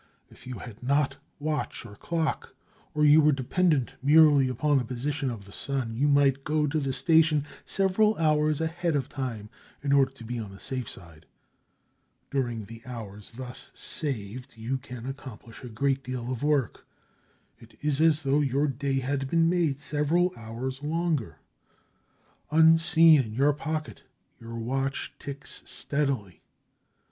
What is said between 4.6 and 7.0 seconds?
the position of the sun, you might go to the